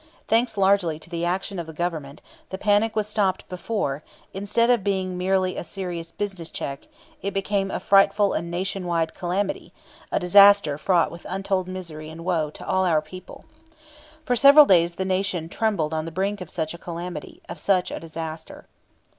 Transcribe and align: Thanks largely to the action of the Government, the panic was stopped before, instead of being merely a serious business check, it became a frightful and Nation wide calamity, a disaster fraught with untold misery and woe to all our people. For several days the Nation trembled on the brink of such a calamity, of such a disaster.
Thanks 0.27 0.57
largely 0.57 0.97
to 0.97 1.11
the 1.11 1.25
action 1.25 1.59
of 1.59 1.67
the 1.67 1.73
Government, 1.73 2.23
the 2.49 2.57
panic 2.57 2.95
was 2.95 3.05
stopped 3.05 3.47
before, 3.49 4.01
instead 4.33 4.71
of 4.71 4.83
being 4.83 5.15
merely 5.15 5.55
a 5.55 5.63
serious 5.63 6.11
business 6.11 6.49
check, 6.49 6.87
it 7.21 7.35
became 7.35 7.69
a 7.69 7.79
frightful 7.79 8.33
and 8.33 8.49
Nation 8.49 8.87
wide 8.87 9.13
calamity, 9.13 9.71
a 10.11 10.19
disaster 10.19 10.79
fraught 10.79 11.11
with 11.11 11.27
untold 11.29 11.67
misery 11.67 12.09
and 12.09 12.25
woe 12.25 12.49
to 12.49 12.65
all 12.65 12.83
our 12.83 12.99
people. 13.03 13.45
For 14.25 14.35
several 14.35 14.65
days 14.65 14.95
the 14.95 15.05
Nation 15.05 15.47
trembled 15.49 15.93
on 15.93 16.05
the 16.05 16.11
brink 16.11 16.41
of 16.41 16.49
such 16.49 16.73
a 16.73 16.79
calamity, 16.79 17.43
of 17.47 17.59
such 17.59 17.91
a 17.91 17.99
disaster. 17.99 18.65